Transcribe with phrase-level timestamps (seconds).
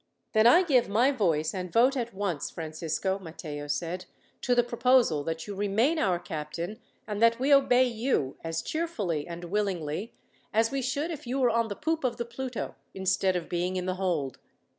[0.33, 4.05] "Then I give my voice and vote at once, Francisco," Matteo said,
[4.41, 9.27] "to the proposal that you remain our captain, and that we obey you, as cheerfully
[9.27, 10.15] and willingly
[10.55, 13.75] as we should if you were on the poop of the Pluto, instead of being
[13.75, 14.39] in the hold.